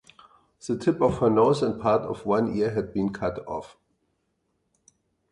[0.67, 3.77] The tip of her nose and part of one ear had been cut off.